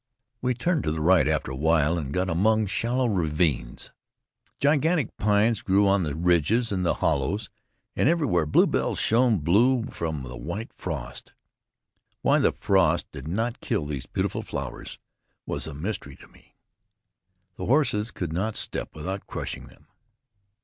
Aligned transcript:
We 0.41 0.55
turned 0.55 0.83
to 0.85 0.91
the 0.91 0.99
right 0.99 1.27
after 1.27 1.51
a 1.51 1.55
while 1.55 1.95
and 1.95 2.11
got 2.11 2.27
among 2.27 2.65
shallow 2.65 3.05
ravines. 3.07 3.91
Gigantic 4.59 5.15
pines 5.17 5.61
grew 5.61 5.87
on 5.87 6.01
the 6.01 6.15
ridges 6.15 6.71
and 6.71 6.79
in 6.79 6.83
the 6.85 6.95
hollows, 7.05 7.51
and 7.95 8.09
everywhere 8.09 8.47
bluebells 8.47 8.97
shone 8.97 9.37
blue 9.37 9.83
from 9.91 10.23
the 10.23 10.35
white 10.35 10.73
frost. 10.73 11.33
Why 12.23 12.39
the 12.39 12.51
frost 12.51 13.11
did 13.11 13.27
not 13.27 13.61
kill 13.61 13.85
these 13.85 14.07
beautiful 14.07 14.41
flowers 14.41 14.97
was 15.45 15.67
a 15.67 15.73
mystery 15.75 16.15
to 16.15 16.27
me. 16.29 16.55
The 17.57 17.67
horses 17.67 18.09
could 18.09 18.33
not 18.33 18.57
step 18.57 18.95
without 18.95 19.27
crushing 19.27 19.67
them. 19.67 19.85